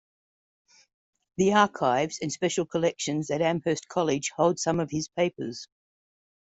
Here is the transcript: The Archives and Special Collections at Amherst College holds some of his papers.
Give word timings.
The 1.37 1.53
Archives 1.53 2.17
and 2.23 2.31
Special 2.31 2.65
Collections 2.65 3.29
at 3.29 3.39
Amherst 3.43 3.87
College 3.87 4.31
holds 4.35 4.63
some 4.63 4.79
of 4.79 4.89
his 4.89 5.07
papers. 5.09 5.67